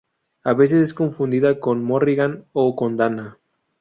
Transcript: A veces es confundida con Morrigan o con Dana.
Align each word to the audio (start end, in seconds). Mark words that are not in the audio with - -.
A 0.43 0.55
veces 0.55 0.83
es 0.87 0.93
confundida 0.95 1.59
con 1.59 1.83
Morrigan 1.83 2.47
o 2.53 2.75
con 2.75 2.97
Dana. 2.97 3.37